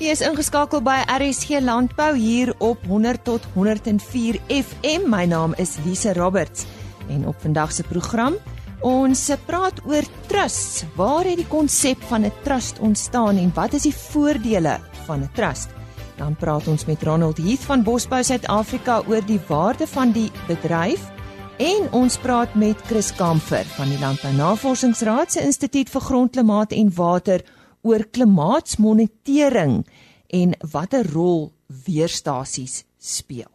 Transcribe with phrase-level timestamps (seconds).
[0.00, 5.02] Jy is ingeskakel by RSG Landbou hier op 100 tot 104 FM.
[5.12, 6.64] My naam is Lise Roberts
[7.12, 8.38] en op vandag se program
[8.80, 10.86] ons praat oor trusts.
[10.96, 15.30] Waar het die konsep van 'n trust ontstaan en wat is die voordele van 'n
[15.34, 15.68] trust?
[16.16, 21.10] Dan praat ons met Ronald Heath van Bosbou Suid-Afrika oor die waarde van die bedryf
[21.58, 26.92] en ons praat met Chris Kamfer van die Landbou Navorsingsraad se Instituut vir Grondklimaat en
[26.94, 27.44] Water
[27.82, 29.84] oor klimaatsmonitering
[30.30, 31.50] en watter rol
[31.86, 33.48] weerstasies speel.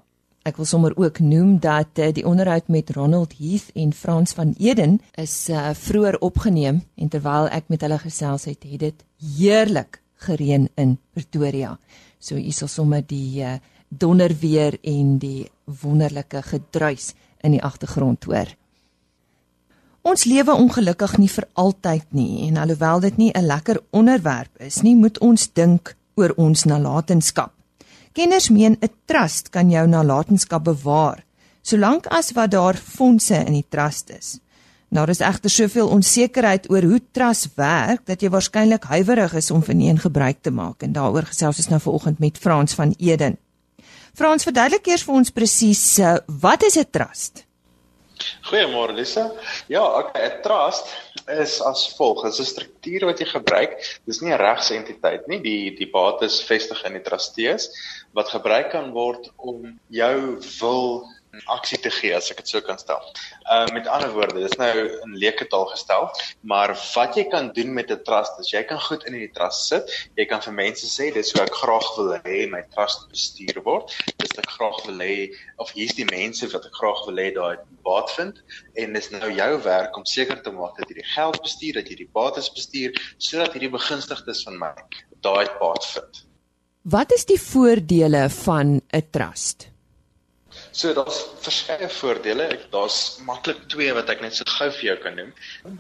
[0.45, 4.53] Ek wil sommer ook noem dat uh, die onderhoud met Ronald Heath en Frans van
[4.61, 9.05] Eden is uh, vroeër opgeneem en terwyl ek met hulle gesels het, het dit
[9.39, 11.73] heerlik gereën in Pretoria.
[12.19, 13.55] So hier is sommer die uh,
[13.89, 15.47] donder weer en die
[15.81, 18.53] wonderlike gedruis in die agtergrond hoor.
[20.05, 24.81] Ons lewe ongelukkig nie vir altyd nie en alhoewel dit nie 'n lekker onderwerp is
[24.81, 27.51] nie, moet ons dink oor ons nalatenskap.
[28.13, 31.25] Kenners meen 'n trust kan jou nalatenskap bewaar,
[31.61, 34.39] solank as wat daar fondse in die trust is.
[34.89, 39.63] Daar is egter soveel onsekerheid oor hoe trust werk dat jy waarskynlik huiwerig is om
[39.63, 43.37] verneem gebruik te maak en daaroor gesels ons nou vanoggend met Frans van Eden.
[44.13, 47.45] Frans, verduidelik eers vir ons presies uh, wat is 'n trust?
[48.49, 49.31] Goeiemôre Lisa.
[49.67, 50.87] Ja, okay, 'n trust
[51.27, 52.23] is as volg.
[52.23, 53.77] Dit is 'n struktuur wat jy gebruik.
[54.05, 55.39] Dis nie 'n regsentiteit nie.
[55.39, 57.69] Die die bates vestig in die trustees
[58.13, 61.07] wat gebruik kan word om jou wil
[61.55, 63.01] aksie te gee as ek dit so kan stel.
[63.51, 64.71] Uh met ander woorde, dis nou
[65.05, 66.09] in leuke taal gestel,
[66.41, 69.67] maar wat jy kan doen met 'n trust is jy kan goed in die trust
[69.67, 69.91] sit.
[70.15, 73.95] Jy kan vir mense sê dis hoe ek graag wil hê my trust bestuur word.
[74.17, 77.57] Dis ek graag wil hê of hier's die mense wat ek graag wil hê daai
[77.85, 78.41] baat vind
[78.81, 81.89] en dis nou jou werk om seker te maak dat jy die geld bestuur, dat
[81.89, 84.73] jy die bates bestuur sodat hierdie begunstigdes van my
[85.25, 86.25] daai baat vind.
[86.85, 89.74] Wat is die voordele van 'n trust?
[90.75, 92.49] So daar's verskeie voordele.
[92.51, 95.29] Ek daar's maklik twee wat ek net so gou vir jou kan noem.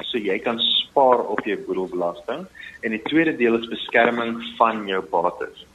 [0.07, 2.45] So jy kan spaar op jou boedelbelasting
[2.87, 5.65] en die tweede deel is beskerming van jou bates.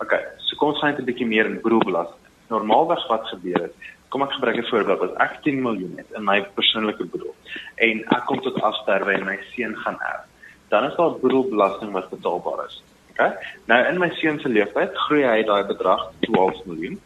[0.00, 0.14] OK,
[0.46, 2.32] so kom ons gaan net 'n bietjie meer in boedelbelasting.
[2.48, 3.76] Normaalweg wat gebeur het,
[4.08, 5.02] kom ek gebruik 'n voorbeeld.
[5.02, 7.34] As ek 10 miljoen het in my persoonlike boedel
[7.76, 10.24] en ek kom tot afsterwe en my seun gaan erf,
[10.72, 12.80] dan is daar boedelbelasting wat betaalbaar is.
[13.20, 13.36] Okay?
[13.68, 16.96] Nou in my seun se lewenstyd groei hy daai bedrag 12 miljoen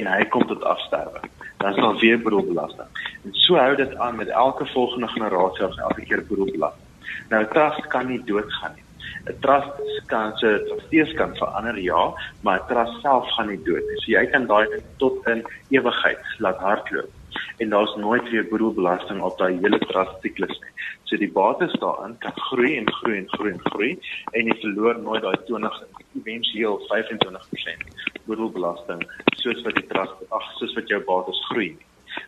[0.00, 1.22] en hy kom tot afsterwe.
[1.62, 2.90] Dan sal weer beroepbelasting.
[3.24, 6.88] En so hou dit aan met elke volgende generasie of elke keer beroepbelasting.
[7.30, 8.86] Nou 'n trust kan nie doodgaan nie.
[9.28, 10.50] 'n Trust kan se
[10.86, 12.02] steeds kan verander ja,
[12.40, 14.00] maar 'n trust self gaan nie dood nie.
[14.02, 14.66] So jy kan daai
[14.96, 17.10] tot in ewigheid laat hardloop
[17.56, 20.72] en daar's nooit weer boedelbelasting op daai hele trust siklus nie.
[21.08, 23.90] So die bates daarin kan groei en groei en groei en groei
[24.32, 25.80] en jy verloor nooit daai 20
[26.22, 27.88] eventueel 25%
[28.26, 29.06] boedelbelasting
[29.42, 31.72] soos wat die trust ag soos wat jou bates groei.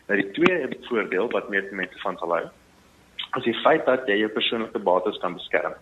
[0.07, 2.45] Nou die tweede voordeel wat meer mense van sal hou
[3.37, 5.73] is die feit dat jy jou persoonlike bates kan beskerm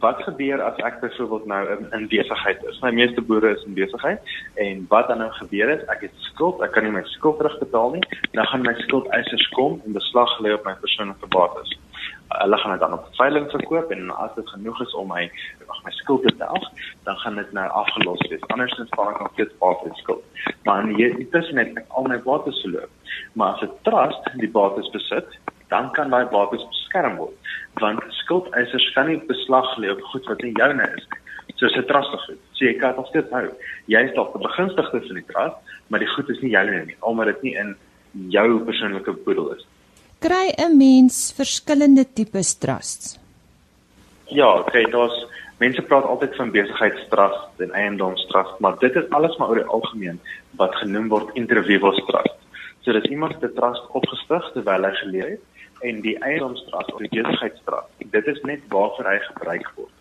[0.00, 2.80] wat gebeur as ek byvoorbeeld nou in, in besigheid is?
[2.84, 4.20] My meeste boere is in besigheid
[4.54, 7.96] en wat dan nou gebeur is, ek het skuld, ek kan nie my skuld terugbetaal
[7.96, 11.74] nie, dan gaan my skuldeisers kom en beslag lê op my persoonlike bates.
[12.28, 15.24] Hulle gaan dit dan op veiling verkoop en as dit genoeg is om my
[15.66, 16.64] ag my skuld te delf,
[17.08, 18.44] dan gaan dit nou afgelos wees.
[18.52, 20.24] Andersins val ek nog steeds op die skuld.
[20.68, 22.88] Maar nie intussen net ek al my bates verloor.
[23.32, 25.38] Maar as 'n trust die bates besit,
[25.68, 27.36] dan kan daai bates beskerm word
[27.82, 31.20] want skuldeisers kan nie beslag lê op goed wat nie joune is nie.
[31.58, 32.40] Soos 'n trust goed.
[32.54, 33.48] So jy kan dit steeds hou.
[33.86, 35.56] Jy is dalk die begunstigde van die trust
[35.88, 37.76] maar die goed is nie joune nie omdat dit nie in
[38.34, 39.66] jou persoonlike boedel is.
[40.20, 43.18] Kry 'n mens verskillende tipes trusts?
[44.26, 45.26] Ja okay daar's
[45.58, 50.20] mense praat altyd van besigheidstrust en eiendomstrust maar dit is alles maar oor die algemeen
[50.60, 52.36] wat genoem word individual trust
[52.80, 57.22] so dis iemand se trust opgestig terwyl hy geleef het en die eiendomsstraf of die
[57.22, 57.86] besigheidsstraf.
[58.10, 59.94] Dit is net waarvoor hy gebruik word.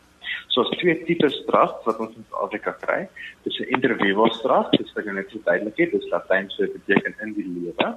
[0.48, 3.08] So as twee tipe straf wat ons in Afrika kry,
[3.46, 7.46] dis 'n individualstraf, dis wat net so duidelik is, dis Latyn so beteken in die
[7.46, 7.90] lewe.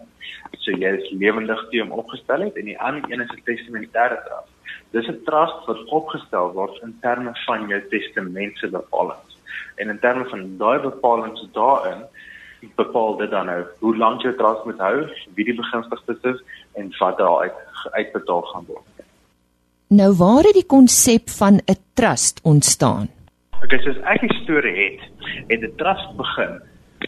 [0.59, 4.21] So jy is lewendig teen hom opgestel het en die ander een is 'n testamentêre
[4.25, 4.47] straf.
[4.93, 9.39] Dis 'n trust wat opgestel word in terme van jou testamentse bepalings.
[9.77, 12.05] En in terme van daai bepalings daarin
[12.77, 14.97] bepaal dit dan nou hoe lank jou trust moet hou,
[15.35, 16.43] wie die begunstigdes is
[16.75, 17.55] en wat daar uit
[17.91, 19.07] uitbetaal gaan word.
[19.89, 23.09] Nou waar het die konsep van 'n trust ontstaan?
[23.65, 25.01] Okay, soos ek die storie het,
[25.49, 26.61] het 'n trust begin.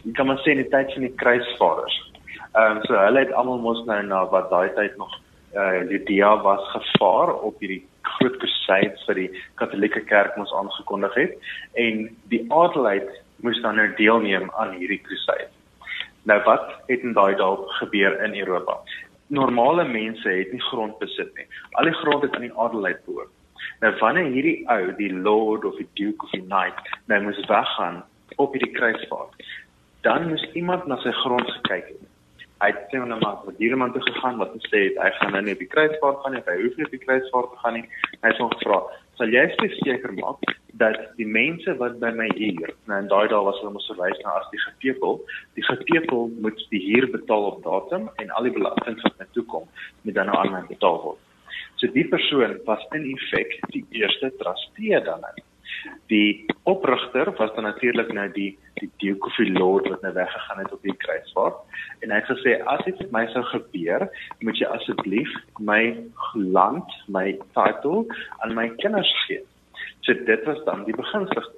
[0.03, 2.11] Jy kan maar sê in die tyd van die kruisvaders.
[2.53, 5.13] Ehm um, so hulle het almal mos nou na wat daai tyd nog
[5.55, 11.33] uh Judea was gevaar op hierdie groot crusades wat die Katolieke Kerk ons aangekondig het
[11.73, 13.09] en die adelheid
[13.43, 15.49] moes dan nou deelneem aan hierdie crusade.
[16.23, 18.77] Nou wat het in daai dae gebeur in Europa?
[19.27, 21.47] Normale mense het nie grond besit nie.
[21.79, 23.31] Al die grond het aan die adelheid behoort.
[23.83, 26.79] Nou wanneer hierdie ou, die lord of die duke of die knight,
[27.11, 28.03] nou moes weggaan
[28.39, 29.45] op hierdie kruisvaart,
[30.07, 32.01] dan moes iemand na sy grond gekyk het.
[32.63, 35.33] Hy het sê nou maar wat hierdie man toe gegaan wat gesê het hy gaan
[35.35, 37.75] nou nie op die kruisvaart gaan nie, hy hoef nie op die kruisvaart te gaan
[37.79, 37.83] nie.
[38.21, 38.79] Hy het hom gevra,
[39.17, 39.45] "Sal jy
[39.79, 40.41] seker maak
[40.81, 44.19] dat die mense wat by my hier, nou in daai dae was hulle mos verwys
[44.23, 45.21] na as die gepepel,
[45.55, 49.45] die gepepel moet die huur betaal op datum en al die belasting wat na toe
[49.53, 49.69] kom,
[50.01, 51.21] moet dan nou aan my betaal word."
[51.77, 55.35] So die persoon was in effek die eerste trustee dan nou.
[56.11, 58.51] Die oprigter was dan natuurlik nou die
[58.81, 61.55] die Duke of Lord wat nou weggegaan het op die kruisvaart
[62.01, 64.07] en hy het gesê as dit met my sou gebeur,
[64.39, 65.95] moet jy asseblief my
[66.33, 68.05] land, my title
[68.43, 69.43] aan my kinders gee.
[70.03, 71.51] So dit was dan die beginsels.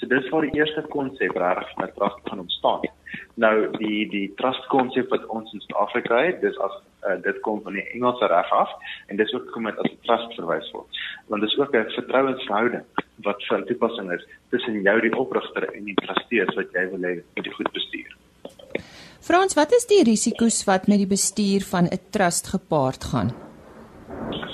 [0.00, 2.86] So dis waar die eerste konsep regtig van trust kan ontstaan.
[3.34, 7.62] Nou die die trust konsep wat ons in Suid-Afrika het, dis as uh, dit kom
[7.62, 8.70] van die Engelse reg af
[9.06, 11.00] en dis ook kom met as 'n trust verwys word.
[11.28, 12.84] Want dis ook 'n vertrouensverhouding
[13.22, 17.14] wat van toepassing is tussen jou die oprigter en die trustees wat jy wil hê
[17.34, 18.16] moet die goed bestuur.
[19.20, 23.30] Frans, wat is die risiko's wat met die bestuur van 'n trust gepaard gaan?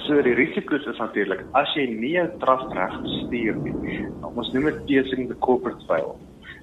[0.07, 4.07] So die risiko's is natuurlik as jy nie jou trust reg bestuur nie.
[4.35, 6.19] Ons noem dit piercing the corporate veil.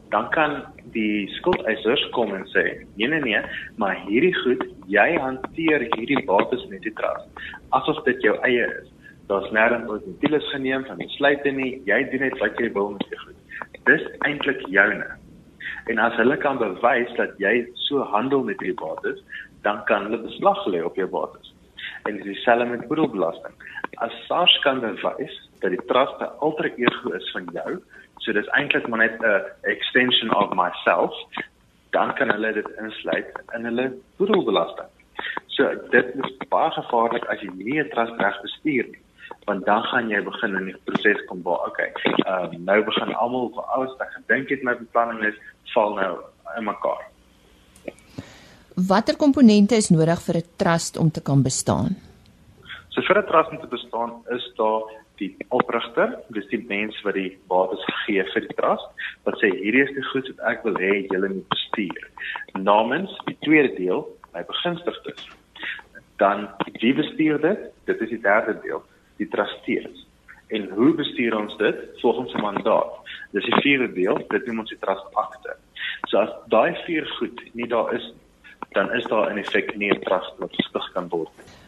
[0.10, 3.42] Dan kan die skuldeisers kom en sê, "Nee nee nee,
[3.78, 7.28] maar hierdie goed, jy hanteer hierdie bates met die trust
[7.72, 8.90] asof dit jou eie is.
[9.28, 11.82] Daar's nêrens ooit 'n deal geneem van besluite nie.
[11.86, 13.36] Jy doen net wat jy wil met jou goed.
[13.86, 15.08] Dis eintlik joune."
[15.88, 19.20] En as hulle kan bewys dat jy so handel met hierdie bates,
[19.62, 21.54] dan kan hulle beslag lê op jou bates
[22.04, 23.54] en dis dieselfde met boedelbelasting.
[24.04, 27.80] As SARS kan bewys dat die trust 'n alter ego is van jou,
[28.18, 31.14] so dis eintlik maar net 'n extension of myself,
[31.92, 34.90] dan kan hulle dit insluit in hulle boedelbelasting.
[35.48, 39.04] So dit is baie gevaarlik as jy nie 'n trust reg bestuur nie
[39.46, 41.92] want dan gaan jy begin in die proses kom waar okay
[42.28, 45.40] uh, nou begin almal vir alles wat gedink het my beplanning is
[45.74, 46.14] val nou
[46.58, 47.04] in mekaar
[48.90, 51.96] Watter komponente is nodig vir 'n trust om te kan bestaan?
[52.90, 54.82] So vir 'n trust om te bestaan is daar
[55.24, 59.84] die oprigter, dis die mens wat die bates gee vir die trust, wat sê hierdie
[59.86, 62.08] is die goed wat ek wil hê julle moet bestuur.
[62.60, 64.06] Namens die tweede deel,
[64.36, 65.28] my begunstigdes.
[66.22, 66.48] Dan
[66.80, 67.70] wie bestuur dit?
[67.90, 68.84] Dit is die derde deel,
[69.22, 70.06] die trustees.
[70.54, 71.78] En hoe bestuur ons dit?
[72.02, 72.94] Volgens 'n mandaat.
[73.32, 75.56] Dis die vierde deel, dit noem ons die trust akte.
[76.08, 78.14] So as daai vier goed nie daar is
[78.74, 81.63] dan is daar in effek nie 'n trust wat gestig kan word nie.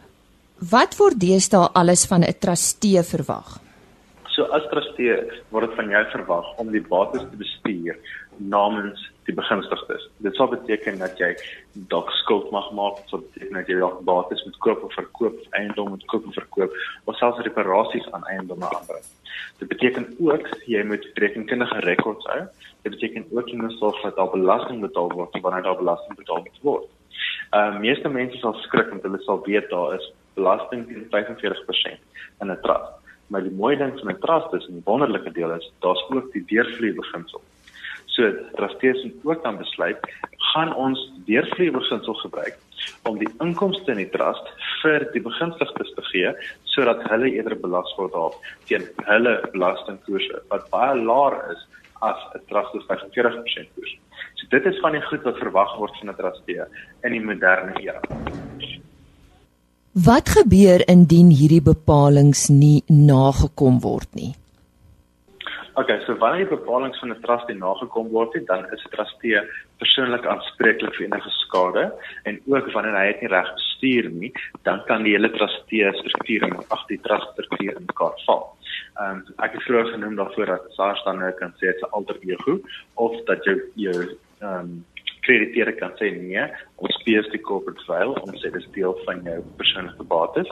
[0.56, 3.60] Wat word deesdae alles van 'n trustee verwag?
[4.32, 5.12] So as trustee
[5.50, 7.96] word dit van jou verwag om die bates te bestuur
[8.38, 10.08] namens die begunstigdes.
[10.16, 11.36] Dit sal beteken dat jy
[11.72, 15.88] dalk skuld mag maak, so beteken dat jy dalk bates moet koop of verkoop, eiendom
[15.88, 16.72] moet koop of verkoop,
[17.04, 19.04] of selfs reparasies aan eiendomme aanbring.
[19.58, 22.46] Dit beteken ook jy moet rekenkundige rekords hou.
[22.82, 26.46] Dit beteken ook jy moet sorg dat daar belasting betaal word wanneer daar belasting betaal
[26.62, 26.88] word.
[27.50, 32.00] Ehm uh, meeste mense sal skrik want hulle sal weet daar is belasting teen 45%
[32.40, 32.92] in 'n trust.
[33.30, 36.32] Maar die mooi ding van 'n trust is en die wonderlike deel is daar's ook
[36.32, 37.42] die deurvloei beginsel.
[38.06, 39.98] So trustees moet ook dan besluit
[40.52, 42.56] gaan ons deurvloei beginsel gebruik
[43.02, 44.48] om die inkomste in die trust
[44.82, 46.32] vir die begunstigdes te gee
[46.74, 48.36] sodat hulle eerder belas word daarop
[48.70, 51.66] teen hulle belastingkoerse wat baie laer is
[52.08, 53.94] as 'n trust wat 45% koers.
[54.34, 56.64] So dit is van die goed wat verwag word van 'n trustee
[57.02, 58.00] in die moderne era.
[60.04, 64.34] Wat gebeur indien hierdie bepalinge nie nagekom word nie?
[65.80, 68.92] Okay, so wanneer die bepalinge van 'n trust nie nagekom word nie, dan is die
[68.92, 69.40] trustee
[69.80, 71.84] persoonlik aanspreeklik vir enige skade
[72.28, 74.32] en ook wanneer hy dit nie reg bestuur nie,
[74.68, 78.44] dan kan die hele trustee struktuur en ag die trust struktuur in mekaar val.
[79.00, 81.90] Ehm um, ek het vroeër genoem daarvoor dat SARS dan nou kan sê dit is
[81.90, 82.60] alter ego
[82.94, 83.96] of dat jy jou
[84.40, 84.84] ehm um,
[85.26, 86.46] krediteure kan sê nee,
[86.82, 90.50] ons speers die corporate file om sê dis deel van jou persoonlike bates.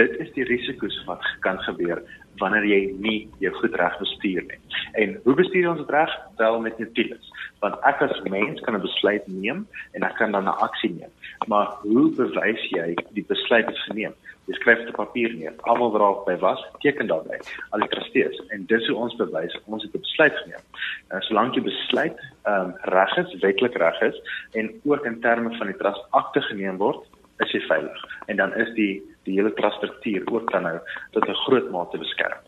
[0.00, 2.02] Dit is die risiko's wat kan gebeur
[2.42, 4.60] wanneer jy nie jou goed reg bestuur nie.
[5.00, 6.12] En hoe bestuur ons dit reg?
[6.40, 7.32] Wel met notules.
[7.62, 11.12] Want ek as mens kan 'n besluit neem en ek kan dan 'n aksie neem.
[11.46, 14.14] Maar hoe bewys jy die besluit is geneem?
[14.46, 15.54] Jy skryf dit op papier neer.
[15.70, 17.38] Almal wat daar by was, teken daarby.
[17.70, 20.64] Al die trustees en dis hoe ons bewys ons het 'n besluit geneem.
[21.08, 24.16] En solank jy besluit ehm um, reg is, wetlik reg is
[24.52, 27.00] en ook in terme van die trust akte geneem word,
[27.38, 28.04] is jy veilig.
[28.26, 30.78] En dan is die die hele truststruktuur ook dan nou
[31.10, 32.38] tot 'n groot mate beskerm.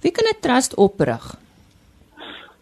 [0.00, 1.36] Wie kan 'n trust oprig?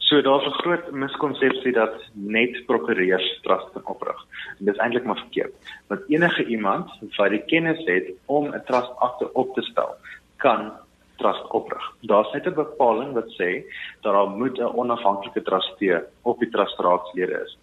[0.09, 4.27] So daar's 'n groot miskonsepsie dat net prokureurs trust kan oprig.
[4.59, 5.53] En dit is eintlik maar verkeerd.
[5.87, 9.95] Want enige iemand wat die kennis het om 'n trust akte op te stel,
[10.37, 10.73] kan
[11.17, 11.85] trust oprig.
[12.01, 13.51] Daar's net 'n bepaling wat sê
[14.01, 17.59] dat daar moet 'n onafhanklike trustee op die trustraadslede is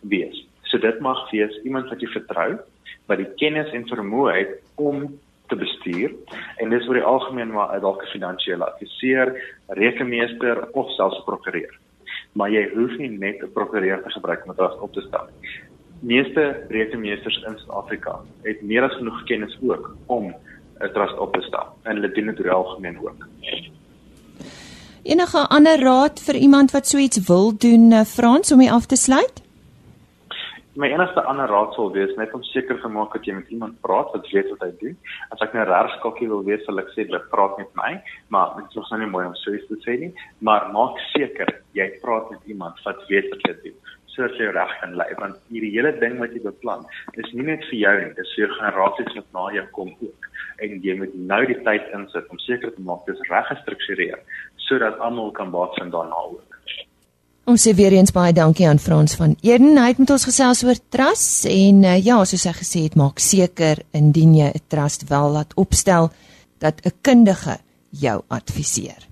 [0.00, 0.46] wees.
[0.62, 2.58] So dit mag wees iemand wat jy vertrou,
[3.06, 6.10] wat die kennis en vermoë het om te bestuur
[6.56, 11.78] en dis oor die algemeen maar dalk 'n finansiële adviseur, rekenmeester of selfs 'n prokureur.
[12.32, 15.50] Maar jy hoef nie net 'n prokureur te gebruik om trust op te stel nie.
[16.00, 20.34] Meeste rekenmeesters in Suid-Afrika het meer as genoeg kennis ook om
[20.80, 23.26] 'n trust op te stel en hulle doen dit oor algemeen ook.
[25.02, 28.86] Enige ander raad vir iemand wat so iets wil doen, eh, Frans, om dit af
[28.86, 29.42] te sluit?
[30.78, 33.80] My enigste ander raad sal wees net om seker te maak dat jy met iemand
[33.82, 34.92] praat wat weet wat hy doen.
[35.34, 37.88] As ek nou regskokkie wil wees, sal ek sê jy praat met my,
[38.30, 41.50] maar dit is nog nie mooi om so iets te sê nie, maar maak seker
[41.74, 45.36] jy praat met iemand wat weet wat hy doen sodat jy reg kan lê want
[45.54, 46.82] hierdie hele ding wat jy beplan
[47.22, 50.26] is nie net vir jou nie dis vir generasies wat na jou kom ook.
[50.66, 54.22] En jy moet nou die tyd insit om seker te maak dis reg gestruktureer
[54.66, 56.49] sodat almal kan baat vind daarna ook
[57.50, 59.74] Ons sê weer eens baie dankie aan Frans van Eden.
[59.74, 63.18] Hy het met ons gesels oor trust en uh, ja, soos hy gesê het, maak
[63.18, 66.12] seker indien jy 'n trust wel laat opstel
[66.62, 67.58] dat 'n kundige
[67.90, 69.08] jou adviseer.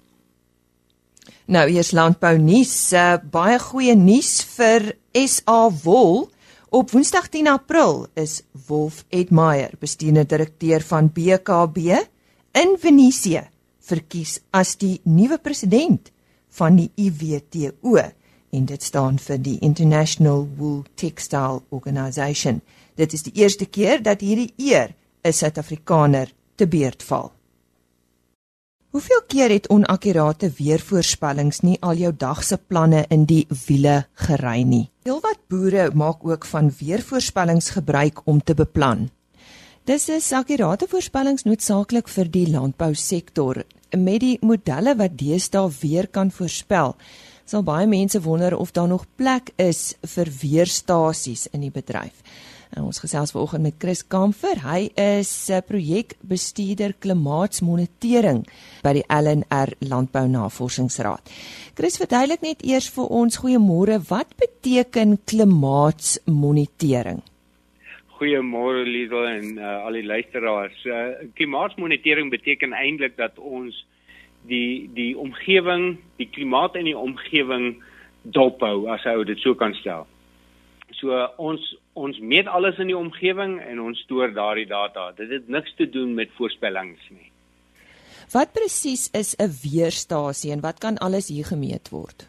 [1.47, 6.31] Nou eers landbou nuus, uh, baie goeie nuus vir SA Wol.
[6.71, 11.79] Op Woensdag 10 April is Wolf Edmeyer, bestuurende direkteur van BKB
[12.53, 13.49] in Venesië,
[13.81, 16.13] verkies as die nuwe president
[16.51, 17.99] van die IWTO
[18.51, 22.61] en dit staan vir die International Wool Textile Organisation.
[22.95, 27.33] Dit is die eerste keer dat hierdie eer 'n Suid-Afrikaner te beurt val.
[28.89, 34.63] Hoeveel keer het onakkurate weervoorspellings nie al jou dag se planne in die wiele gery
[34.63, 34.89] nie?
[35.05, 39.11] Heelwat boere maak ook van weervoorspellings gebruik om te beplan.
[39.85, 43.63] Dis is akkurate voorspellings noodsaaklik vir die landbousektor.
[43.97, 46.97] Met die modelle wat deesdae weer kan voorspel,
[47.49, 52.21] sal baie mense wonder of daar nog plek is vir weerstasies in die bedryf.
[52.77, 54.61] En ons gesels vanoggend met Chris Kamfer.
[54.61, 58.47] Hy is 'n projekbestuurder klimaatsmonitering
[58.83, 61.31] by die LNR Landbou Navorsingsraad.
[61.75, 67.23] Chris, verduidelik net eers vir ons goeiemôre, wat beteken klimaatsmonitering?
[68.19, 70.85] Goeiemôre Liesel en uh, al die luisteraars.
[70.85, 70.95] Uh,
[71.35, 73.87] klimaatsmonitering beteken eintlik dat ons
[74.47, 77.83] die die omgewing, die klimaat in die omgewing
[78.23, 80.07] dophou as ou dit so kan stel.
[81.01, 85.11] So ons ons meet alles in die omgewing en ons stoor daardie data.
[85.17, 87.31] Dit het niks te doen met voorspellings nie.
[88.33, 92.29] Wat presies is 'n weerstasie en wat kan alles hier gemeet word?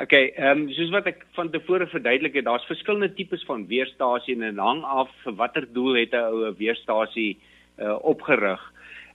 [0.00, 4.34] OK, ehm um, soos wat ek van tevore verduidelik het, daar's verskillende tipes van weerstasie
[4.34, 7.38] en dit hang af vir watter doel het 'n ou 'n weerstasie
[7.78, 8.60] uh, opgerig.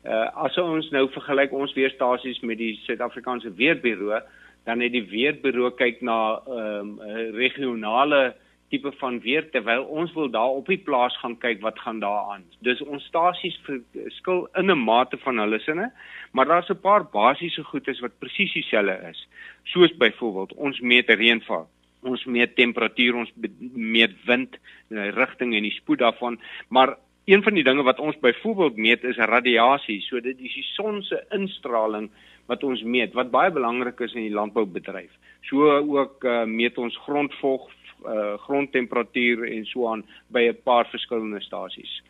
[0.02, 4.22] Uh, as ons nou vergelyk ons weerstasies met die Suid-Afrikaanse Weerbureau,
[4.66, 8.34] dan het die Weerbureau kyk na ehm um, regionale
[8.72, 12.32] tipe van weer terwyl ons wil daar op die plaas gaan kyk wat gaan daar
[12.34, 12.46] aan.
[12.66, 15.92] Dus ons stasies verskil in 'n mate van hulle sinne,
[16.32, 19.28] maar daar's 'n paar basiese goedes wat presies dieselfde is.
[19.64, 21.68] Soos byvoorbeeld ons meet reënval,
[22.02, 23.32] ons meet temperatuur, ons
[23.74, 26.40] meet wind, die rigting en die spoed daarvan,
[26.70, 30.02] maar een van die dinge wat ons byvoorbeeld meet is radiasie.
[30.02, 32.10] So dit is die son se instraling
[32.50, 35.12] wat ons meet wat baie belangrik is in die landboubedryf.
[35.48, 37.70] So ook uh, meet ons grondvog,
[38.06, 42.02] uh, grondtemperatuur en so aan by 'n paar verskillende stasies.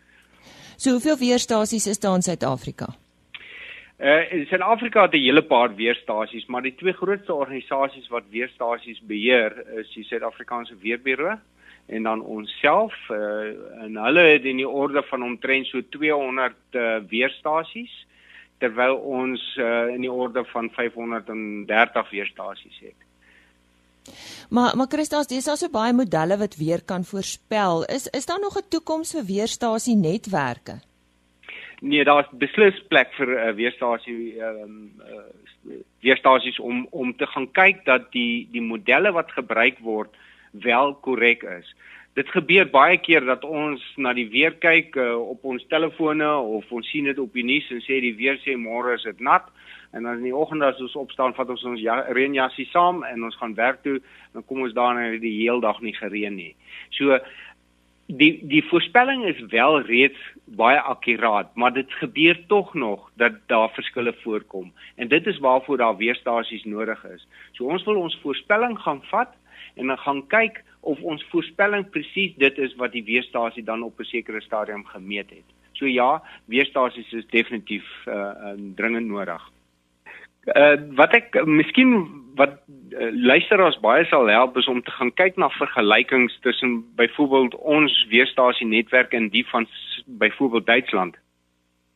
[0.78, 2.88] So hoeveel weerstasies is daar in Suid-Afrika?
[4.00, 9.02] Uh, in Suid-Afrika het 'n hele paar weerstasies, maar die twee grootste organisasies wat weerstasies
[9.02, 11.38] beheer is die Suid-Afrikaanse Weerbureau
[11.92, 13.52] en dan onsself uh,
[13.84, 17.94] en hulle het in die orde van omtrent so 200 uh, weerstasies
[18.64, 23.00] terwyl ons uh, in die orde van 530 weerstasies het.
[24.50, 27.84] Maar maar Christus, dis daar so baie modelle wat weer kan voorspel.
[27.86, 30.80] Is is daar nog 'n toekoms vir weerstasie netwerke?
[31.82, 37.26] Nee, daar's beslis plek vir 'n uh, weerstasie ehm um, uh, weerstasies om om te
[37.26, 40.16] gaan kyk dat die die modelle wat gebruik word
[40.52, 41.76] wel korrek is.
[42.14, 46.72] Dit gebeur baie keer dat ons na die weer kyk uh, op ons telefone of
[46.72, 49.48] ons sien dit op die nuus en sê die weer sê môre is dit nat
[49.92, 53.24] en dan in die oggend as ons opstaan vat ons ons ja, reënjassie saam en
[53.28, 54.00] ons gaan werk toe
[54.34, 56.52] dan kom ons daar en die heel dag nie gereën nie.
[56.96, 57.20] So
[58.12, 60.20] die die voorspelling is wel reeds
[60.60, 64.72] baie akkuraat, maar dit gebeur tog nog dat daar verskille voorkom.
[64.96, 67.28] En dit is waarvoor daar weerstasies nodig is.
[67.56, 69.32] So ons wil ons voorspelling gaan vat
[69.76, 74.00] en dan gaan kyk of ons voorspelling presies dit is wat die weerstasie dan op
[74.00, 75.48] 'n sekere stadium gemeet het.
[75.72, 79.52] So ja, weerstasies is definitief uh, dringend nodig.
[80.46, 81.92] Uh, wat ek uh, miskien
[82.36, 87.56] wat uh, luisteraars baie sal help is om te gaan kyk na vergelykings tussen byvoorbeeld
[87.56, 89.68] ons weerstasie netwerk en die van
[90.06, 91.18] byvoorbeeld Duitsland.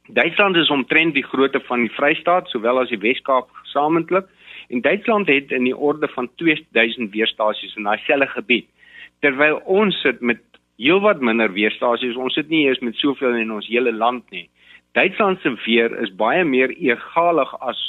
[0.07, 4.29] Duitsland is omtrent die grootte van die Vrystaat sowel as die Wes-Kaap gesamentlik
[4.69, 8.67] en Duitsland het in die orde van 2000 weerstasies in daai selfe gebied
[9.23, 10.41] terwyl ons sit met
[10.81, 12.17] heelwat minder weerstasies.
[12.19, 14.47] Ons sit nie eens met soveel in ons hele land nie.
[14.95, 17.79] Duitsland se weer is baie meer egalig as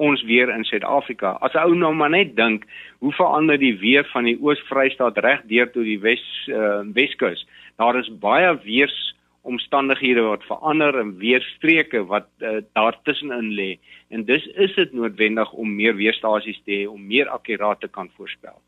[0.00, 1.36] ons weer in Suid-Afrika.
[1.44, 2.64] As ou nou maar net dink,
[3.04, 7.44] hoe verander die weer van die Oos-Vrystaat reg deur tot die Wes uh, Weskus?
[7.78, 8.96] Daar is baie weers
[9.42, 13.78] omstandighede wat verander en weerstreke wat uh, daar tussenin lê.
[14.08, 18.10] En dus is dit noodwendig om meer weerstasies te hê om meer akkuraat te kan
[18.16, 18.58] voorspel.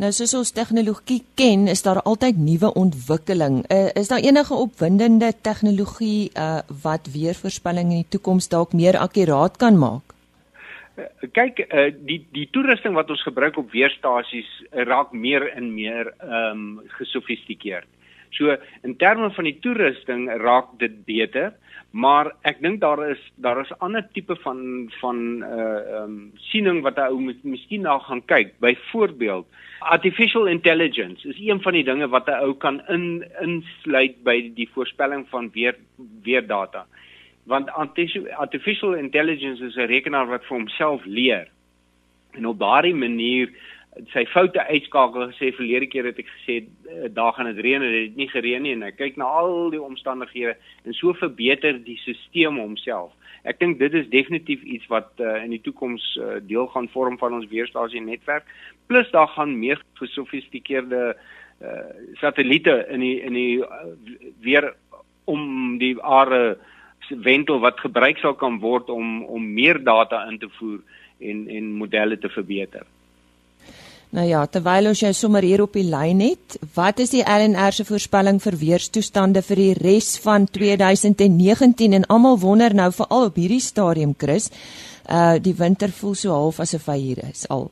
[0.00, 3.64] Nou soos ons tegnologie ken, is daar altyd nuwe ontwikkeling.
[3.72, 9.58] Uh, is daar enige opwindende tegnologie uh, wat weervoorspelling in die toekoms dalk meer akkuraat
[9.60, 10.16] kan maak?
[11.32, 14.48] kyk uh, die die toerusting wat ons gebruik op weerstasies
[14.88, 17.88] raak meer en meer ehm um, gesofistikeerd.
[18.30, 18.56] So
[18.86, 21.52] in terme van die toerusting raak dit beter,
[21.90, 24.60] maar ek dink daar is daar is ander tipe van
[25.00, 28.54] van uh um, siening wat ou moet miskien na gaan kyk.
[28.62, 29.46] Byvoorbeeld
[29.80, 34.68] artificial intelligence is een van die dinge wat 'n ou kan in insluit by die
[34.74, 35.76] voorspelling van weer
[36.22, 36.86] weer data
[37.50, 37.70] want
[38.36, 41.48] artificial intelligence is 'n rekenaar wat vir homself leer.
[42.30, 43.50] En op daardie manier
[44.12, 47.92] sy foute uitskakel gesê verlede keer het ek gesê eh, daar gaan dit reën en
[47.92, 50.54] dit het nie gereën nie en ek kyk na al die omstandighede
[50.86, 53.10] en so verbeter die stelsel homself.
[53.42, 57.16] Ek dink dit is definitief iets wat uh, in die toekoms uh, deel gaan vorm
[57.18, 58.44] van ons weerstasie netwerk.
[58.86, 61.84] Plus daar gaan meer gesofistikeerde uh,
[62.20, 63.94] satelliete in die in die uh,
[64.44, 64.74] weer
[65.24, 66.58] om die aarde
[67.24, 70.78] wentel wat gebruik sal kan word om om meer data in te voer
[71.18, 72.84] en en modelle te verbeter.
[74.10, 77.76] Nou ja, terwyl ons jou sommer hier op die lyn het, wat is die LNR
[77.76, 83.38] se voorspelling vir weerstoestande vir die res van 2019 en almal wonder nou veral op
[83.38, 84.50] hierdie stadium Chris,
[85.06, 87.68] uh die winter voel so half asof hy hier is al.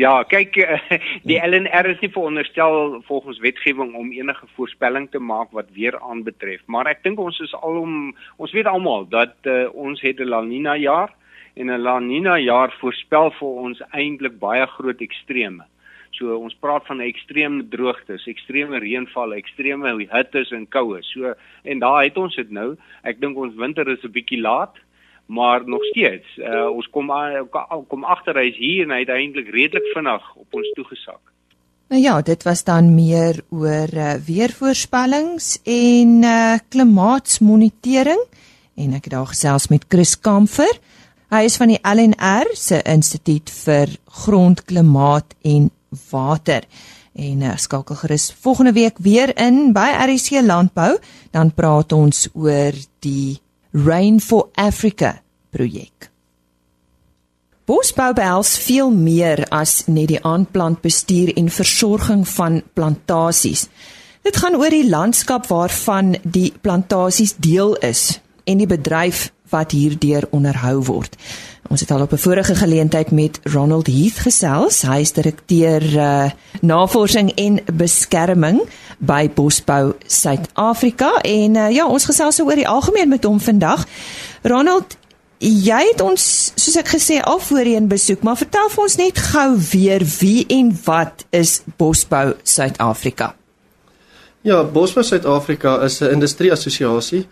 [0.00, 0.96] Ja, kyk eh,
[1.28, 6.64] die LNR is nie veronderstel volgens wetgewing om enige voorspelling te maak wat weer aanbetref,
[6.72, 10.40] maar ek dink ons is alom ons weet almal dat uh, ons het 'n La
[10.40, 11.12] Nina jaar
[11.58, 15.64] en 'n La Nina jaar voorspel vir ons eintlik baie groot ekstreme.
[16.10, 21.02] So ons praat van ekstreme droogtes, ekstreme reënval, ekstreme hittes en koue.
[21.02, 22.76] So en daar het ons dit nou.
[23.04, 24.74] Ek dink ons winter is 'n bietjie laat
[25.28, 27.10] maar nog steeds uh, ons kom
[27.88, 31.20] kom agter hy's hier en hy het eintlik redelik vinnig op ons toegesak.
[31.88, 38.24] Nou ja, dit was dan meer oor uh, weervoorspellings en uh, klimaatsmonitering
[38.78, 40.80] en ek het daar gesels met Chris Kamfer.
[41.28, 43.90] Hy is van die LNR se Instituut vir
[44.22, 45.66] Grondklimaat en
[46.08, 46.64] Water.
[47.12, 50.94] En uh, skakel gerus volgende week weer in by RC Landbou,
[51.36, 52.72] dan praat ons oor
[53.04, 53.36] die
[53.76, 55.18] Rain for Africa
[55.52, 56.08] projek.
[57.68, 63.66] Bosbou behels veel meer as net die aanplantbestuur en versorging van plantasies.
[64.24, 70.26] Dit gaan oor die landskap waarvan die plantasies deel is en die bedryf wat hierdeur
[70.30, 71.16] onderhou word.
[71.68, 74.82] Ons het al op 'n vorige geleentheid met Ronald Heath gesels.
[74.82, 76.30] Hy is direkteur uh,
[76.60, 78.60] navorsing en beskerming
[78.98, 83.86] by Bosbou Suid-Afrika en uh, ja, ons gesels oor die algemeen met hom vandag.
[84.42, 84.96] Ronald,
[85.38, 89.58] jy het ons soos ek gesê al voorheen besoek, maar vertel vir ons net gou
[89.72, 93.34] weer wie en wat is Bosbou Suid-Afrika?
[94.40, 97.26] Ja, Bosbou Suid-Afrika is 'n industrieassosiasie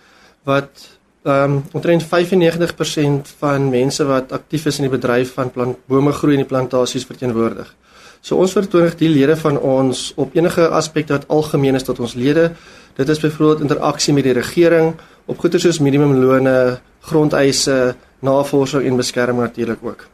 [0.44, 0.95] wat
[1.26, 6.12] ehm um, omtrent 95% van mense wat aktief is in die bedryf van plant bome
[6.12, 7.74] groei in die plantasies verteenwoordig.
[8.20, 12.14] So ons verteenwoordig die lede van ons op enige aspek wat algemeen is tot ons
[12.14, 12.52] lede.
[12.96, 14.94] Dit is byvoorbeeld interaksie met die regering
[15.26, 20.06] op goeie soos minimumlone, grondeise, navorsing en beskerming natuurlik ook.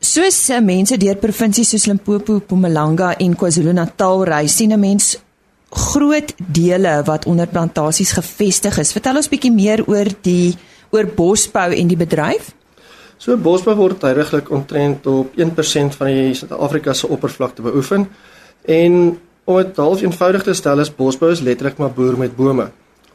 [0.00, 5.18] Soos uh, mense deur provinsies soos Limpopo, Mpumalanga en KwaZulu-Natal reis, sien 'n mens
[5.70, 8.92] groot dele wat onder plantasies gevestig is.
[8.92, 10.56] Vertel ons bietjie meer oor die
[10.90, 12.50] oor bosbou en die bedryf.
[13.18, 18.08] So bosbou word tydiglik omtrent op 1% van die Suid-Afrika se oppervlakte beoefen
[18.64, 19.18] en
[19.50, 22.68] Om dit half eenvoudig te stel is bosbou is letterlik maar boer met bome.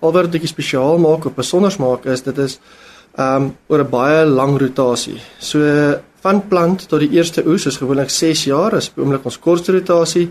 [0.03, 2.57] Al wat dit spesiaal maak of besonders maak is dit is
[3.15, 5.21] um oor 'n baie lang rotasie.
[5.39, 5.59] So
[6.21, 10.29] van plant tot die eerste oes is gewoonlik 6 jaar, is oomblik ons kortste rotasie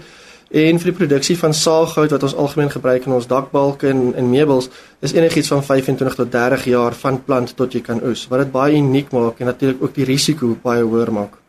[0.54, 4.28] en vir die produksie van saaghout wat ons algemeen gebruik in ons dakbalke en en
[4.30, 4.68] meubels
[5.02, 8.28] is enigiets van 25 tot 30 jaar van plant tot jy kan oes.
[8.30, 11.40] Wat dit baie uniek maak en natuurlik ook die risiko baie hoër maak.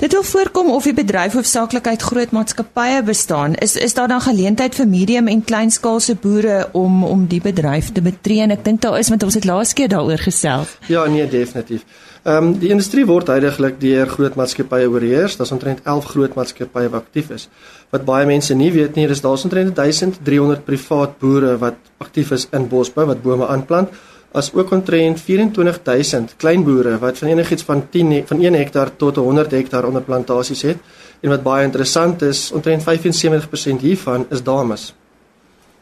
[0.00, 3.54] Dit wil voorkom of die bedryf hoofsaaklik uit groot maatskappye bestaan.
[3.54, 8.02] Is is daar dan geleentheid vir medium en kleinskaalse boere om om die bedryf te
[8.02, 8.40] betree?
[8.42, 10.72] En ek dink daar is want ons het laas keer daaroor gesels.
[10.88, 11.84] Ja, nee, definitief.
[12.22, 15.34] Ehm um, die industrie word heidaglik deur groot maatskappye oorheers.
[15.36, 17.48] Daar's omtrent 11 groot maatskappye wat aktief is.
[17.90, 22.46] Wat baie mense nie weet nie, is daar's omtrent 1300 privaat boere wat aktief is
[22.52, 23.90] in bosbou wat bome aanplant
[24.32, 29.16] as ook omtrent 24000 klein boere wat van enigiets van 10 van 1 hektaar tot
[29.16, 30.78] 100 hektaar onder plantasies het
[31.20, 34.94] en wat baie interessant is omtrent 75% hiervan is dames.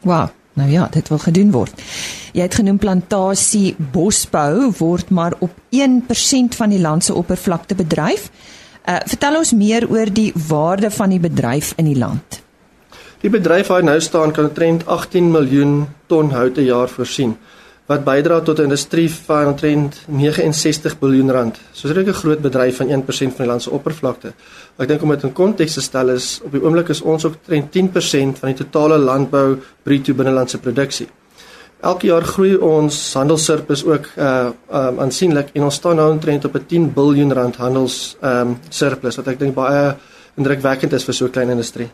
[0.01, 1.81] Wow, nou ja, dit wil gedoen word.
[2.33, 8.29] Jy het genoem plantasie bosbou word maar op 1% van die land se oppervlakte bedryf.
[8.85, 12.41] Uh vertel ons meer oor die waarde van die bedryf in die land.
[13.21, 17.37] Die bedryf waar nou staan kan omtrent 18 miljoen ton hout per jaar voorsien
[17.91, 21.59] wat bydra tot 'n industrie van omtrent 69 miljard rand.
[21.71, 24.33] So dit is 'n groot bedryf van 1% van die land se oppervlakte.
[24.81, 27.35] Ek dink om dit in konteks te stel is op die oomblik is ons ook
[27.37, 31.07] omtrent 10% van die totale landbou bruto binnelandse produksie.
[31.81, 36.55] Elke jaar groei ons handelssurplus ook uh um, aansienlik en ons staan nou omtrent op
[36.55, 39.95] 'n 10 miljard rand handels um surplus wat ek dink baie
[40.37, 41.89] indrukwekkend is vir so 'n klein industrie.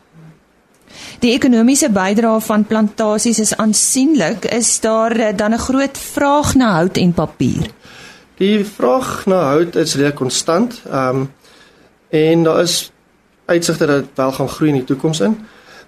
[1.20, 4.46] Die ekonomiese bydrae van plantasies is aansienlik.
[4.46, 7.72] Is daar eh, dan 'n groot vraag na hout en papier?
[8.38, 10.82] Die vraag na hout is redelik konstant.
[10.86, 11.30] Ehm um,
[12.10, 12.92] en daar is
[13.46, 15.38] uitsigte dat dit wel gaan groei in die toekoms in.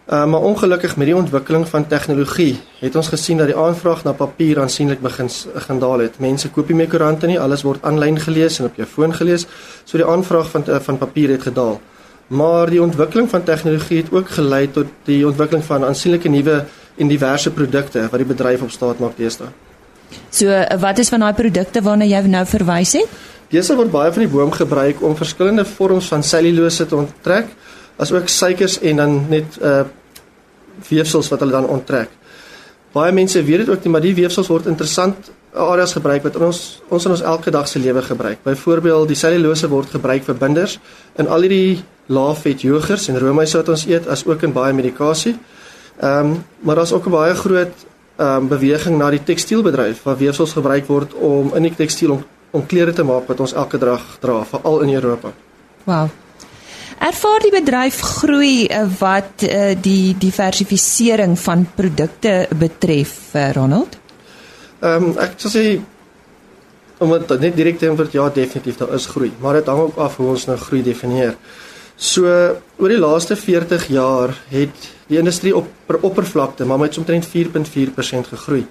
[0.09, 4.11] Uh, maar ongelukkig met die ontwikkeling van tegnologie het ons gesien dat die aanvraag na
[4.11, 6.17] papier aansienlik begin gaan daal het.
[6.19, 9.45] Mense koop nie meer koerante nie, alles word aanlyn gelees en op jou foon gelees.
[9.83, 11.77] So die aanvraag van van papier het gedaal.
[12.27, 16.65] Maar die ontwikkeling van tegnologie het ook gelei tot die ontwikkeling van aansienlike nuwe
[16.97, 19.47] en diverse produkte wat die bedryf op staat maak deesdae.
[20.29, 23.17] So wat is van daai produkte waarna jy nou verwys het?
[23.49, 27.47] Deesdae word baie van die boom gebruik om verskillende vorms van selulose te onttrek,
[27.97, 29.81] asook suikers en dan net uh
[30.87, 32.11] weefsels wat hulle dan onttrek.
[32.95, 36.61] Baie mense weet dit ook nie, maar die weefsels word interessant areas gebruik wat ons
[36.93, 38.39] ons in ons elke dag se lewe gebruik.
[38.45, 40.77] Byvoorbeeld, die selulose word gebruik vir binders
[41.19, 45.35] in al hierdie laafvet jogurts en roomys wat ons eet as ook in baie medikasie.
[45.99, 47.75] Ehm um, maar daar's ook 'n baie groot
[48.17, 52.23] ehm um, beweging na die tekstielbedryf waar weefsels gebruik word om in die tekstiel om,
[52.51, 55.31] om klere te maak wat ons elke dag dra, veral in Europa.
[55.85, 56.09] Wow.
[56.99, 63.95] Ervaar die bedryf groei eh, wat uh, die diversifisering van produkte betref, uh, Ronald?
[64.79, 65.63] Ehm um, ek sou sê
[66.99, 69.99] om dit net direk te antwoord ja, definitief daar is groei, maar dit hang ook
[70.03, 71.37] af hoe ons nou groei definieer.
[71.95, 77.27] So oor die laaste 40 jaar het die industrie op per oppervlakte maar met omtrent
[77.27, 78.65] 4.4% gegroei.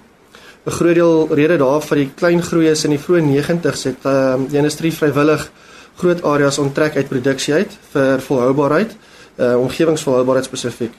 [0.67, 4.47] 'n Groot deel rede daarvoor die klein groei is in die vroeë 90's het um,
[4.49, 5.51] die industrie vrywillig
[5.97, 8.97] groot areas onttrek uit produksie uit vir volhoubaarheid,
[9.37, 10.93] uh, omgewingsvolhoubaarheid spesifiek.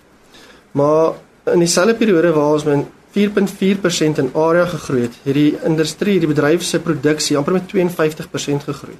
[0.72, 1.14] Maar
[1.54, 6.28] in dieselfde periode waar ons met 4.4% in area gegroei het, het die industrie, die
[6.30, 8.98] bedryf se produksie amper met 52% gegroei.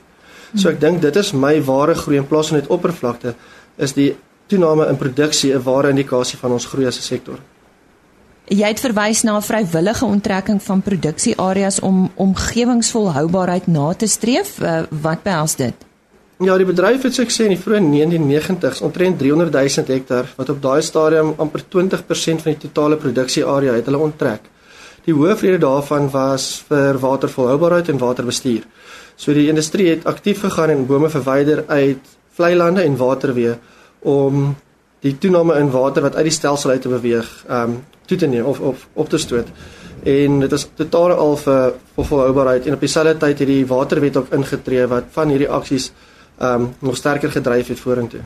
[0.56, 3.36] So ek dink dit is my ware groei in plaas van net oppervlakte
[3.78, 4.16] is die
[4.50, 7.38] toename in produksie 'n ware indikasie van ons groei as 'n sektor.
[8.50, 14.60] Jy het verwys na 'n vrywillige onttrekking van produksieareas om omgewingsvolhoubaarheid na te streef.
[14.60, 15.74] Uh, wat behels dit?
[16.40, 20.62] Ja, die bedryf het sukses in die vroeë 1990s omtrent 300 000 hektaar wat op
[20.62, 24.42] daai stadium amper 20% van die totale produksiearea het hulle onttrek.
[25.06, 28.64] Die hoofrede daarvan was vir watervolhoubaarheid en waterbestuur.
[29.16, 32.02] So die industrie het aktief gegaan en bome verwyder uit
[32.34, 33.58] vlei lande en waterweë
[34.00, 34.56] om
[35.00, 38.46] die toename in water wat uit die stelsel uit te beweeg, um, toe te neem
[38.50, 39.48] of of op te stoot.
[40.04, 44.18] En dit is totaal al vir vir volhoubaarheid en op dieselfde tyd het die waterwet
[44.18, 45.92] ook ingetree wat van hierdie aksies
[46.40, 48.22] ehm um, nog sterker gedryf het vorentoe.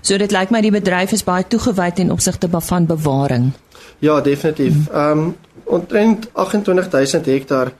[0.00, 3.52] So dit lyk my die bedryf is baie toegewyd in opsigte van bewaring.
[3.98, 4.88] Ja, definitief.
[4.88, 7.72] Ehm um, omtrent 28000 hektaar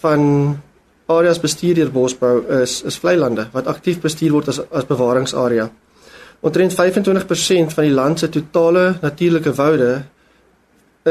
[0.00, 0.22] van
[1.06, 5.70] areas bestuur deur bosbou is is vlei lande wat aktief bestuur word as as bewaringsarea.
[6.40, 10.02] Omtrent 25% van die land se totale natuurlike woude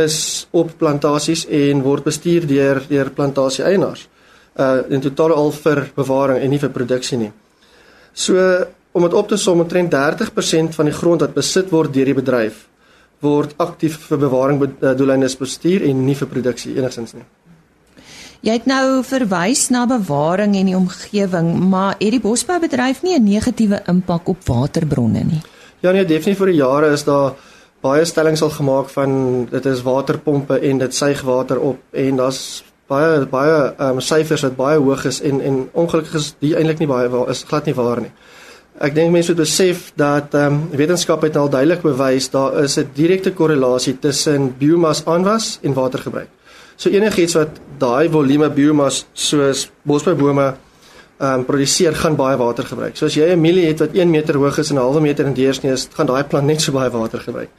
[0.04, 4.08] is op plantasies en word bestuur deur deur plantasie eienaars.
[4.56, 7.32] Uh in totaal al vir bewaring en nie vir produksie nie.
[8.14, 8.38] So
[8.92, 12.18] om dit op te som omtrent 30% van die grond wat besit word deur die
[12.18, 12.66] bedryf
[13.24, 17.26] word aktief vir bewaring doeleindes bestuur en nie vir produksie enigsins nie.
[18.46, 23.24] Jy het nou verwys na bewaring en die omgewing, maar het die bosboubedryf nie 'n
[23.24, 25.42] negatiewe impak op waterbronne nie?
[25.82, 27.34] Ja nee, definitief vir die jare is daar
[27.82, 29.12] baie stellings al gemaak van
[29.52, 34.46] dit is waterpompe en dit suig water op en daar's baie baie ehm um, syfers
[34.48, 37.76] wat baie hoog is en en ongelukkig is die eintlik nie baie is glad nie
[37.76, 38.12] waar nie.
[38.80, 42.78] Ek dink mense moet besef dat ehm um, wetenskap het al duidelik bewys daar is
[42.78, 46.30] 'n direkte korrelasie tussen biomas aanwas en watergebruik.
[46.78, 50.54] So enigiets wat daai volume biomas soos bosbybome
[51.20, 52.98] um, produseer gaan baie water gebruik.
[52.98, 55.26] So as jy 'n mielie het wat 1 meter hoog is en 'n halwe meter
[55.26, 57.50] in deursnee is, gaan daai plant net so baie water gebruik.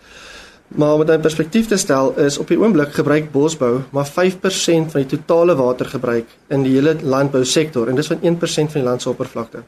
[0.69, 4.91] Maar om dit in perspektief te stel, is op die oomblik gebruik bosbou maar 5%
[4.91, 9.03] van die totale watergebruik in die hele landbousektor en dis van 1% van die land
[9.03, 9.63] se oppervlakte.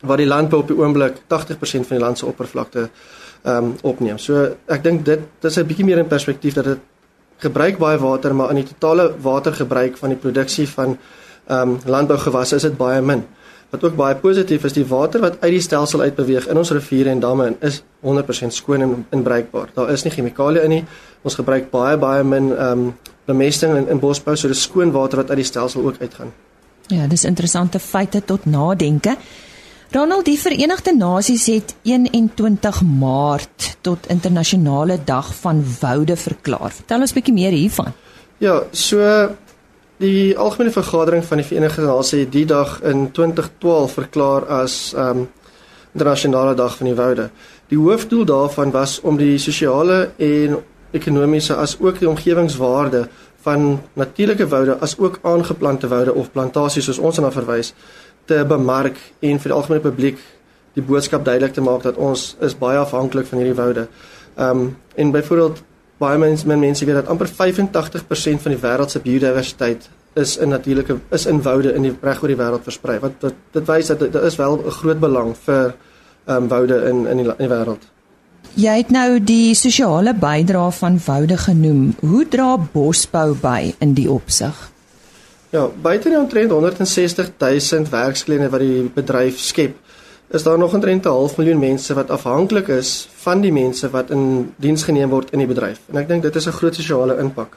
[0.00, 1.18] Waar die landbou op die oomblik 80%
[1.86, 2.88] van die land se oppervlakte
[3.42, 4.18] ehm um, opneem.
[4.18, 6.78] So ek dink dit dis 'n bietjie meer in perspektief dat dit
[7.38, 12.56] gebruik baie water, maar in die totale watergebruik van die produksie van ehm um, landbougewasse
[12.56, 13.24] is dit baie min.
[13.70, 17.10] Wat ook baie positief is, die water wat uit die stelsel uitbeweeg in ons riviere
[17.12, 19.68] en damme is 100% skoon en, en bruikbaar.
[19.74, 20.84] Daar is nie chemikalieë in nie.
[21.22, 22.86] Ons gebruik baie baie min um,
[23.28, 26.32] bemesting in, in bosbou, so dis skoon water wat uit die stelsel ook uitgaan.
[26.88, 29.18] Ja, dis interessante feite tot nadenke.
[29.92, 36.72] Ronald, die Verenigde Nasies het 21 Maart tot internasionale dag van woude verklaar.
[36.72, 37.92] Vertel ons 'n bietjie meer hiervan.
[38.38, 38.98] Ja, so
[39.98, 45.26] die algemene vergadering van die Verenigde Nasies het die dag in 2012 verklaar as um,
[45.92, 47.30] internasionale dag van die woude.
[47.68, 50.60] Die hoofdoel daarvan was om die sosiale en
[50.94, 53.08] ekonomiese as ook die omgewingswaarde
[53.42, 57.74] van natuurlike woude as ook aangeplante woude of plantasies soos ons daarna verwys
[58.30, 60.22] te bemark en vir die algemene publiek
[60.78, 63.88] die boodskap duidelik te maak dat ons is baie afhanklik van hierdie woude.
[64.38, 65.62] Um, en byvoorbeeld
[65.98, 70.48] baie mense men mense weet dat amper 85% van die wêreld se biodiversiteit is in
[70.48, 72.98] natuurlike is in woude in die reg oor die wêreld versprei.
[73.02, 75.74] Wat dit dit wys dat dit is wel 'n groot belang vir
[76.26, 77.84] ehm um, woude in in die, die wêreld.
[78.54, 81.94] Jy het nou die sosiale bydrae van woude genoem.
[82.00, 84.70] Hoe dra bosbou by in die opsig?
[85.50, 89.76] Ja, buite die omtrent 160 000 werksgeleenthede wat die bedryf skep,
[90.30, 94.10] is daar nog omtrent 'n half miljoen mense wat afhanklik is van die mense wat
[94.10, 95.80] in diens geneem word in die bedryf.
[95.86, 97.56] En ek dink dit is 'n groot sosiale impak.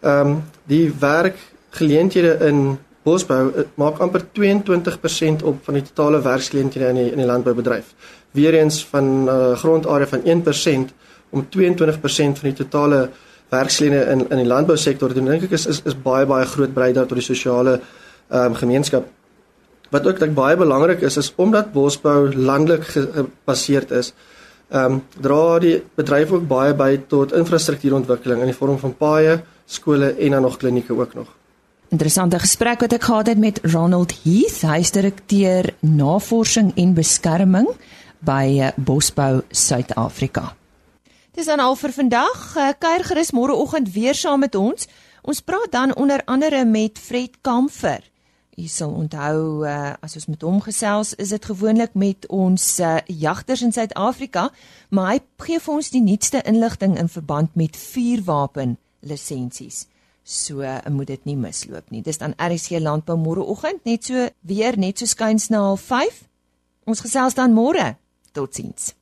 [0.00, 6.88] Ehm um, die werkgeleenthede in bosbou eh, maak amper 22% op van die totale werksgeleenthede
[6.88, 7.94] in die in die landboubedryf.
[8.30, 10.92] Weereens van 'n uh, grondarea van 1%
[11.30, 13.10] om 22% van die totale
[13.48, 17.06] werkslede in in die landbousektor doen dink ek is is is baie baie groot bydrae
[17.06, 17.80] tot die sosiale
[18.28, 19.04] ehm um, gemeenskap.
[19.92, 24.12] Wat ook dink baie belangrik is is omdat bosbou landelik gebaseerd is,
[24.72, 29.42] ehm um, dra die bedryf ook baie by tot infrastruktuurontwikkeling in die vorm van paaie,
[29.66, 31.28] skole en dan nog klinieke ook nog.
[31.92, 37.68] Interessante gesprek wat ek gehad het met Ronald Heath, hy is direkteur navorsing en beskerming
[38.24, 40.54] by eh, Bosbou Suid-Afrika.
[41.36, 42.56] Dis dan al vir vandag.
[42.56, 44.88] Eh, kuier gerus môreoggend weer saam met ons.
[45.22, 48.11] Ons praat dan onder andere met Fred Kamfer.
[48.56, 52.98] U sal onthou uh, as ons met hom gesels, is dit gewoonlik met ons uh,
[53.08, 54.50] jagters in Suid-Afrika,
[54.92, 58.76] maar hy gee vir ons die nuutste inligting in verband met vuurwapen
[59.08, 59.86] lisensies.
[60.22, 62.02] So uh, moet dit nie misloop nie.
[62.04, 66.28] Dis dan RC Landbou môreoggend, net so weer net so skuins na 05:30.
[66.84, 67.94] Ons gesels dan môre.
[68.32, 68.92] Totsiens.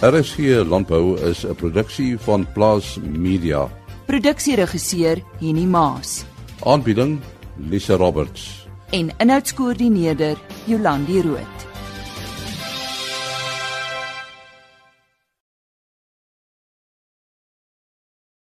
[0.00, 3.68] RSG Landbou is 'n produksie van Plaas Media.
[4.06, 6.24] Produksieregisseur Henny Maas.
[6.68, 7.20] Aanbieding
[7.56, 8.66] Lisa Roberts.
[8.90, 11.67] En inhoudskoördineerder Jolandi Root.